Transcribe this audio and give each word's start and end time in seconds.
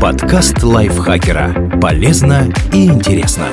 Подкаст 0.00 0.62
лайфхакера. 0.62 1.78
Полезно 1.80 2.52
и 2.70 2.84
интересно. 2.84 3.48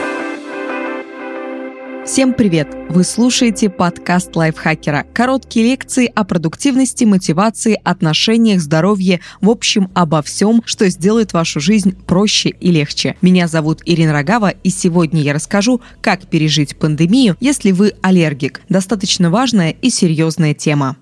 Всем 2.06 2.34
привет! 2.34 2.68
Вы 2.90 3.06
слушаете 3.06 3.70
подкаст 3.70 4.36
лайфхакера. 4.36 5.06
Короткие 5.14 5.68
лекции 5.68 6.12
о 6.14 6.26
продуктивности, 6.26 7.06
мотивации, 7.06 7.80
отношениях, 7.82 8.60
здоровье, 8.60 9.22
в 9.40 9.50
общем, 9.50 9.90
обо 9.94 10.22
всем, 10.22 10.62
что 10.66 10.90
сделает 10.90 11.32
вашу 11.32 11.62
жизнь 11.62 11.96
проще 12.06 12.50
и 12.50 12.72
легче. 12.72 13.16
Меня 13.22 13.48
зовут 13.48 13.82
Ирина 13.86 14.12
Рогава, 14.12 14.50
и 14.50 14.70
сегодня 14.70 15.22
я 15.22 15.34
расскажу, 15.34 15.80
как 16.02 16.28
пережить 16.28 16.76
пандемию, 16.76 17.38
если 17.40 17.72
вы 17.72 17.94
аллергик. 18.02 18.62
Достаточно 18.68 19.32
важная 19.32 19.72
и 19.72 19.90
серьезная 19.90 20.54
тема. 20.54 20.98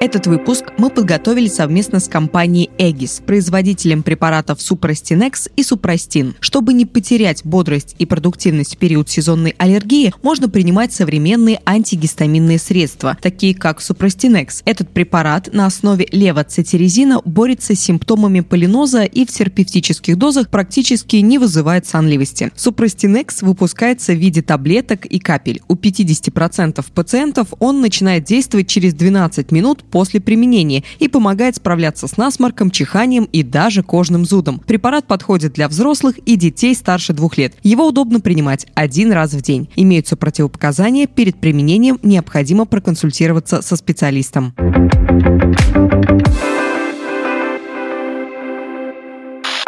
Этот 0.00 0.28
выпуск 0.28 0.66
мы 0.78 0.90
подготовили 0.90 1.48
совместно 1.48 1.98
с 1.98 2.06
компанией 2.06 2.70
Эгис, 2.78 3.20
производителем 3.26 4.04
препаратов 4.04 4.62
Супростинекс 4.62 5.48
и 5.56 5.64
Супростин. 5.64 6.36
Чтобы 6.38 6.72
не 6.72 6.86
потерять 6.86 7.44
бодрость 7.44 7.96
и 7.98 8.06
продуктивность 8.06 8.76
в 8.76 8.78
период 8.78 9.10
сезонной 9.10 9.56
аллергии, 9.58 10.14
можно 10.22 10.48
принимать 10.48 10.92
современные 10.92 11.60
антигистаминные 11.66 12.60
средства, 12.60 13.18
такие 13.20 13.56
как 13.56 13.80
Супростинекс. 13.80 14.62
Этот 14.64 14.88
препарат 14.88 15.52
на 15.52 15.66
основе 15.66 16.06
левоцетирезина 16.12 17.20
борется 17.24 17.74
с 17.74 17.80
симптомами 17.80 18.38
полиноза 18.38 19.02
и 19.02 19.26
в 19.26 19.30
терапевтических 19.30 20.16
дозах 20.16 20.48
практически 20.48 21.16
не 21.16 21.38
вызывает 21.38 21.88
сонливости. 21.88 22.52
Супростинекс 22.54 23.42
выпускается 23.42 24.12
в 24.12 24.18
виде 24.18 24.42
таблеток 24.42 25.06
и 25.06 25.18
капель. 25.18 25.60
У 25.66 25.74
50% 25.74 26.84
пациентов 26.94 27.48
он 27.58 27.80
начинает 27.80 28.22
действовать 28.22 28.68
через 28.68 28.94
12 28.94 29.50
минут 29.50 29.82
после 29.90 30.20
применения 30.20 30.84
и 30.98 31.08
помогает 31.08 31.56
справляться 31.56 32.06
с 32.06 32.16
насморком, 32.16 32.70
чиханием 32.70 33.24
и 33.24 33.42
даже 33.42 33.82
кожным 33.82 34.24
зудом. 34.24 34.60
Препарат 34.60 35.06
подходит 35.06 35.54
для 35.54 35.68
взрослых 35.68 36.18
и 36.18 36.36
детей 36.36 36.74
старше 36.74 37.12
двух 37.12 37.38
лет. 37.38 37.54
Его 37.62 37.88
удобно 37.88 38.20
принимать 38.20 38.66
один 38.74 39.12
раз 39.12 39.32
в 39.32 39.42
день. 39.42 39.68
Имеются 39.76 40.16
противопоказания, 40.16 41.06
перед 41.06 41.40
применением 41.40 41.98
необходимо 42.02 42.64
проконсультироваться 42.64 43.62
со 43.62 43.76
специалистом. 43.76 44.54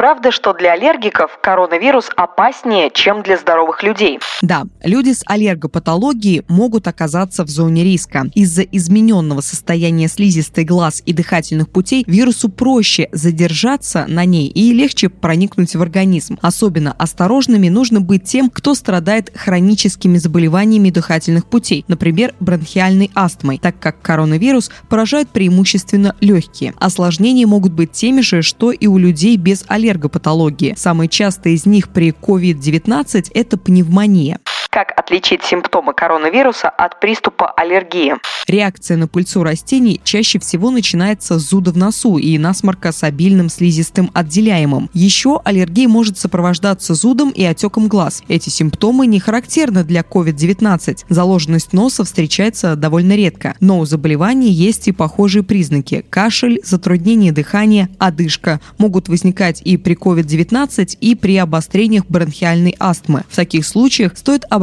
Правда, 0.00 0.30
что 0.30 0.54
для 0.54 0.72
аллергиков 0.72 1.38
коронавирус 1.42 2.08
опаснее, 2.16 2.90
чем 2.90 3.22
для 3.22 3.36
здоровых 3.36 3.82
людей? 3.82 4.18
Да, 4.40 4.62
люди 4.82 5.12
с 5.12 5.22
аллергопатологией 5.26 6.42
могут 6.48 6.88
оказаться 6.88 7.44
в 7.44 7.50
зоне 7.50 7.84
риска. 7.84 8.24
Из-за 8.34 8.62
измененного 8.62 9.42
состояния 9.42 10.08
слизистой 10.08 10.64
глаз 10.64 11.02
и 11.04 11.12
дыхательных 11.12 11.68
путей 11.68 12.02
вирусу 12.06 12.48
проще 12.48 13.10
задержаться 13.12 14.06
на 14.08 14.24
ней 14.24 14.46
и 14.46 14.72
легче 14.72 15.10
проникнуть 15.10 15.76
в 15.76 15.82
организм. 15.82 16.38
Особенно 16.40 16.92
осторожными 16.92 17.68
нужно 17.68 18.00
быть 18.00 18.24
тем, 18.24 18.48
кто 18.48 18.74
страдает 18.74 19.30
хроническими 19.34 20.16
заболеваниями 20.16 20.88
дыхательных 20.88 21.44
путей, 21.44 21.84
например, 21.88 22.32
бронхиальной 22.40 23.10
астмой, 23.14 23.58
так 23.58 23.78
как 23.78 24.00
коронавирус 24.00 24.70
поражает 24.88 25.28
преимущественно 25.28 26.16
легкие. 26.22 26.72
Осложнения 26.78 27.46
могут 27.46 27.74
быть 27.74 27.92
теми 27.92 28.22
же, 28.22 28.40
что 28.40 28.72
и 28.72 28.86
у 28.86 28.96
людей 28.96 29.36
без 29.36 29.62
аллергии 29.68 29.89
аллергопатологии. 29.90 30.74
Самые 30.76 31.08
частые 31.08 31.54
из 31.56 31.66
них 31.66 31.88
при 31.90 32.10
COVID-19– 32.10 33.30
это 33.34 33.56
пневмония. 33.56 34.38
Как 34.70 34.92
отличить 34.96 35.42
симптомы 35.42 35.94
коронавируса 35.94 36.68
от 36.68 37.00
приступа 37.00 37.50
аллергии? 37.50 38.14
Реакция 38.46 38.96
на 38.96 39.08
пыльцу 39.08 39.42
растений 39.42 40.00
чаще 40.04 40.38
всего 40.38 40.70
начинается 40.70 41.40
с 41.40 41.48
зуда 41.48 41.72
в 41.72 41.76
носу 41.76 42.18
и 42.18 42.38
насморка 42.38 42.92
с 42.92 43.02
обильным 43.02 43.48
слизистым 43.48 44.12
отделяемым. 44.14 44.88
Еще 44.94 45.40
аллергия 45.44 45.88
может 45.88 46.18
сопровождаться 46.18 46.94
зудом 46.94 47.30
и 47.30 47.42
отеком 47.42 47.88
глаз. 47.88 48.22
Эти 48.28 48.48
симптомы 48.48 49.08
не 49.08 49.18
характерны 49.18 49.82
для 49.82 50.02
COVID-19. 50.02 50.98
Заложенность 51.08 51.72
носа 51.72 52.04
встречается 52.04 52.76
довольно 52.76 53.16
редко. 53.16 53.56
Но 53.58 53.80
у 53.80 53.86
заболевания 53.86 54.50
есть 54.50 54.86
и 54.86 54.92
похожие 54.92 55.42
признаки. 55.42 56.04
Кашель, 56.10 56.60
затруднение 56.62 57.32
дыхания, 57.32 57.88
одышка 57.98 58.60
могут 58.78 59.08
возникать 59.08 59.62
и 59.62 59.76
при 59.76 59.96
COVID-19, 59.96 60.96
и 61.00 61.16
при 61.16 61.36
обострениях 61.38 62.06
бронхиальной 62.06 62.76
астмы. 62.78 63.24
В 63.28 63.34
таких 63.34 63.66
случаях 63.66 64.16
стоит 64.16 64.44
обратиться 64.44 64.59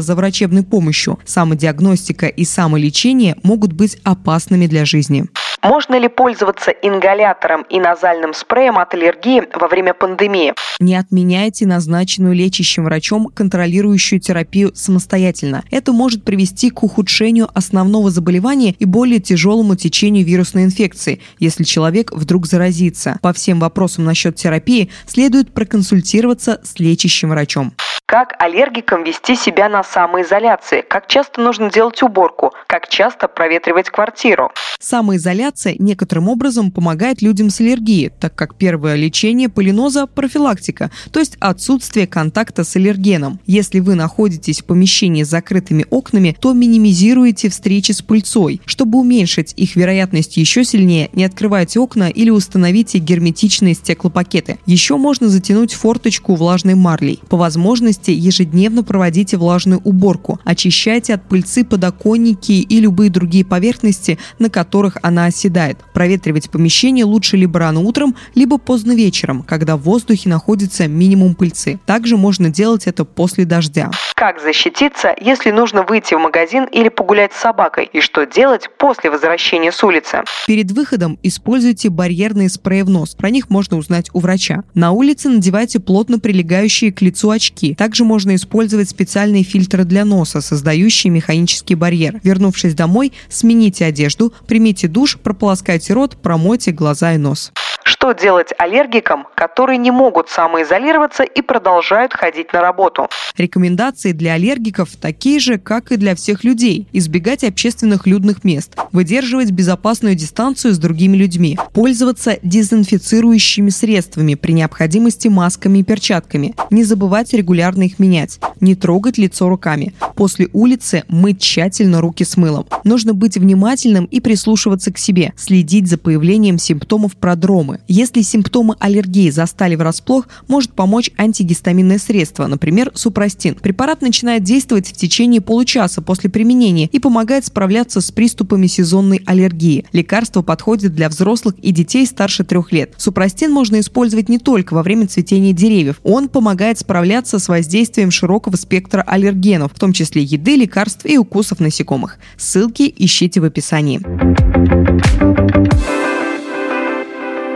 за 0.00 0.14
врачебной 0.14 0.62
помощью. 0.62 1.18
Самодиагностика 1.24 2.26
и 2.26 2.44
самолечение 2.44 3.36
могут 3.42 3.72
быть 3.72 3.98
опасными 4.04 4.66
для 4.66 4.84
жизни. 4.84 5.26
Можно 5.62 5.98
ли 5.98 6.08
пользоваться 6.08 6.70
ингалятором 6.70 7.66
и 7.68 7.78
назальным 7.78 8.32
спреем 8.32 8.78
от 8.78 8.94
аллергии 8.94 9.42
во 9.54 9.68
время 9.68 9.92
пандемии? 9.92 10.54
Не 10.80 10.96
отменяйте 10.96 11.66
назначенную 11.66 12.34
лечащим 12.34 12.84
врачом 12.84 13.26
контролирующую 13.26 14.20
терапию 14.20 14.72
самостоятельно. 14.74 15.62
Это 15.70 15.92
может 15.92 16.24
привести 16.24 16.70
к 16.70 16.82
ухудшению 16.82 17.50
основного 17.52 18.10
заболевания 18.10 18.74
и 18.78 18.86
более 18.86 19.20
тяжелому 19.20 19.76
течению 19.76 20.24
вирусной 20.24 20.64
инфекции, 20.64 21.20
если 21.38 21.64
человек 21.64 22.10
вдруг 22.12 22.46
заразится. 22.46 23.18
По 23.20 23.34
всем 23.34 23.60
вопросам 23.60 24.04
насчет 24.04 24.36
терапии 24.36 24.90
следует 25.06 25.52
проконсультироваться 25.52 26.60
с 26.64 26.78
лечащим 26.80 27.30
врачом. 27.30 27.74
Как 28.10 28.34
аллергикам 28.40 29.04
вести 29.04 29.36
себя 29.36 29.68
на 29.68 29.84
самоизоляции? 29.84 30.80
Как 30.80 31.06
часто 31.06 31.40
нужно 31.40 31.70
делать 31.70 32.02
уборку? 32.02 32.52
Как 32.66 32.88
часто 32.88 33.28
проветривать 33.28 33.88
квартиру? 33.88 34.50
Самоизоляция 34.80 35.76
некоторым 35.78 36.28
образом 36.28 36.72
помогает 36.72 37.22
людям 37.22 37.50
с 37.50 37.60
аллергией, 37.60 38.08
так 38.08 38.34
как 38.34 38.56
первое 38.56 38.96
лечение 38.96 39.48
полиноза– 39.48 40.06
профилактика, 40.08 40.90
то 41.12 41.20
есть 41.20 41.36
отсутствие 41.38 42.08
контакта 42.08 42.64
с 42.64 42.74
аллергеном. 42.74 43.38
Если 43.46 43.78
вы 43.78 43.94
находитесь 43.94 44.62
в 44.62 44.64
помещении 44.64 45.22
с 45.22 45.28
закрытыми 45.28 45.86
окнами, 45.90 46.36
то 46.40 46.52
минимизируйте 46.52 47.48
встречи 47.48 47.92
с 47.92 48.02
пыльцой. 48.02 48.60
Чтобы 48.66 48.98
уменьшить 48.98 49.54
их 49.56 49.76
вероятность 49.76 50.36
еще 50.36 50.64
сильнее, 50.64 51.10
не 51.12 51.24
открывайте 51.24 51.78
окна 51.78 52.08
или 52.08 52.30
установите 52.30 52.98
герметичные 52.98 53.74
стеклопакеты. 53.74 54.58
Еще 54.66 54.96
можно 54.96 55.28
затянуть 55.28 55.74
форточку 55.74 56.34
влажной 56.34 56.74
марлей. 56.74 57.20
По 57.28 57.36
возможности 57.36 57.99
возможности 58.00 58.10
ежедневно 58.10 58.82
проводите 58.82 59.36
влажную 59.36 59.80
уборку. 59.84 60.40
Очищайте 60.44 61.14
от 61.14 61.28
пыльцы 61.28 61.64
подоконники 61.64 62.52
и 62.52 62.80
любые 62.80 63.10
другие 63.10 63.44
поверхности, 63.44 64.18
на 64.38 64.48
которых 64.48 64.96
она 65.02 65.26
оседает. 65.26 65.78
Проветривать 65.92 66.50
помещение 66.50 67.04
лучше 67.04 67.36
либо 67.36 67.58
рано 67.58 67.80
утром, 67.80 68.14
либо 68.34 68.58
поздно 68.58 68.94
вечером, 68.94 69.42
когда 69.42 69.76
в 69.76 69.82
воздухе 69.82 70.28
находится 70.28 70.88
минимум 70.88 71.34
пыльцы. 71.34 71.78
Также 71.86 72.16
можно 72.16 72.48
делать 72.48 72.86
это 72.86 73.04
после 73.04 73.44
дождя. 73.44 73.90
Как 74.20 74.38
защититься, 74.38 75.14
если 75.18 75.50
нужно 75.50 75.82
выйти 75.82 76.12
в 76.12 76.18
магазин 76.18 76.66
или 76.66 76.90
погулять 76.90 77.32
с 77.32 77.40
собакой? 77.40 77.88
И 77.90 78.02
что 78.02 78.26
делать 78.26 78.68
после 78.76 79.08
возвращения 79.10 79.72
с 79.72 79.82
улицы? 79.82 80.24
Перед 80.46 80.72
выходом 80.72 81.18
используйте 81.22 81.88
барьерные 81.88 82.50
спреи 82.50 82.82
в 82.82 82.90
нос. 82.90 83.14
Про 83.14 83.30
них 83.30 83.48
можно 83.48 83.78
узнать 83.78 84.10
у 84.12 84.20
врача. 84.20 84.62
На 84.74 84.90
улице 84.90 85.30
надевайте 85.30 85.80
плотно 85.80 86.18
прилегающие 86.18 86.92
к 86.92 87.00
лицу 87.00 87.30
очки. 87.30 87.74
Так 87.74 87.90
также 87.90 88.04
можно 88.04 88.34
использовать 88.34 88.90
специальные 88.90 89.42
фильтры 89.42 89.84
для 89.84 90.04
носа, 90.04 90.42
создающие 90.42 91.10
механический 91.10 91.74
барьер. 91.74 92.20
Вернувшись 92.22 92.74
домой, 92.74 93.14
смените 93.30 93.86
одежду, 93.86 94.34
примите 94.46 94.86
душ, 94.86 95.16
прополоскайте 95.16 95.94
рот, 95.94 96.18
промойте 96.22 96.72
глаза 96.72 97.14
и 97.14 97.16
нос. 97.16 97.52
Что 97.90 98.12
делать 98.12 98.50
аллергикам, 98.56 99.26
которые 99.34 99.76
не 99.76 99.90
могут 99.90 100.28
самоизолироваться 100.28 101.24
и 101.24 101.42
продолжают 101.42 102.14
ходить 102.14 102.52
на 102.52 102.60
работу? 102.60 103.08
Рекомендации 103.36 104.12
для 104.12 104.34
аллергиков 104.34 104.90
такие 104.94 105.40
же, 105.40 105.58
как 105.58 105.90
и 105.90 105.96
для 105.96 106.14
всех 106.14 106.44
людей. 106.44 106.86
Избегать 106.92 107.42
общественных 107.42 108.06
людных 108.06 108.44
мест, 108.44 108.76
выдерживать 108.92 109.50
безопасную 109.50 110.14
дистанцию 110.14 110.72
с 110.72 110.78
другими 110.78 111.16
людьми, 111.16 111.58
пользоваться 111.74 112.38
дезинфицирующими 112.44 113.70
средствами, 113.70 114.36
при 114.36 114.52
необходимости 114.52 115.26
масками 115.26 115.80
и 115.80 115.82
перчатками, 115.82 116.54
не 116.70 116.84
забывать 116.84 117.32
регулярно 117.32 117.82
их 117.82 117.98
менять, 117.98 118.38
не 118.60 118.76
трогать 118.76 119.18
лицо 119.18 119.48
руками. 119.48 119.94
После 120.20 120.50
улицы 120.52 121.04
мыть 121.08 121.40
тщательно 121.40 122.02
руки 122.02 122.24
с 122.24 122.36
мылом. 122.36 122.66
Нужно 122.84 123.14
быть 123.14 123.38
внимательным 123.38 124.04
и 124.04 124.20
прислушиваться 124.20 124.92
к 124.92 124.98
себе, 124.98 125.32
следить 125.34 125.88
за 125.88 125.96
появлением 125.96 126.58
симптомов 126.58 127.16
продромы, 127.16 127.80
если 127.88 128.20
симптомы 128.20 128.76
аллергии 128.80 129.30
застали 129.30 129.76
врасплох, 129.76 130.28
может 130.46 130.74
помочь 130.74 131.10
антигистаминное 131.16 131.96
средство, 131.98 132.46
например, 132.48 132.92
супрастин. 132.92 133.54
Препарат 133.54 134.02
начинает 134.02 134.42
действовать 134.42 134.88
в 134.88 134.92
течение 134.92 135.40
получаса 135.40 136.02
после 136.02 136.28
применения 136.28 136.90
и 136.92 136.98
помогает 136.98 137.46
справляться 137.46 138.02
с 138.02 138.12
приступами 138.12 138.66
сезонной 138.66 139.22
аллергии. 139.24 139.86
Лекарство 139.92 140.42
подходит 140.42 140.94
для 140.94 141.08
взрослых 141.08 141.54
и 141.62 141.72
детей 141.72 142.04
старше 142.04 142.44
трех 142.44 142.72
лет. 142.72 142.92
Супрастин 142.98 143.52
можно 143.52 143.80
использовать 143.80 144.28
не 144.28 144.38
только 144.38 144.74
во 144.74 144.82
время 144.82 145.06
цветения 145.06 145.54
деревьев. 145.54 145.98
Он 146.02 146.28
помогает 146.28 146.78
справляться 146.78 147.38
с 147.38 147.48
воздействием 147.48 148.10
широкого 148.10 148.56
спектра 148.56 149.00
аллергенов, 149.00 149.72
в 149.72 149.78
том 149.78 149.94
числе 150.10 150.22
еды, 150.22 150.56
лекарств 150.56 151.06
и 151.06 151.16
укусов 151.18 151.60
насекомых. 151.60 152.18
Ссылки 152.36 152.92
ищите 152.96 153.40
в 153.40 153.44
описании. 153.44 154.00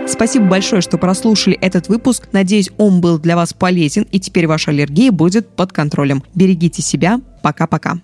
Спасибо 0.07 0.47
большое, 0.47 0.81
что 0.81 0.97
прослушали 0.97 1.57
этот 1.57 1.89
выпуск. 1.89 2.29
Надеюсь, 2.33 2.71
он 2.77 3.01
был 3.01 3.19
для 3.19 3.37
вас 3.37 3.53
полезен, 3.53 4.07
и 4.13 4.21
теперь 4.21 4.47
ваша 4.47 4.71
аллергия 4.71 5.11
будет 5.11 5.49
под 5.49 5.73
контролем. 5.73 6.23
Берегите 6.35 6.83
себя. 6.83 7.21
Пока-пока. 7.43 7.99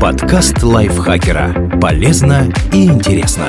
Подкаст 0.00 0.62
лайфхакера. 0.62 1.78
Полезно 1.80 2.52
и 2.72 2.86
интересно. 2.86 3.48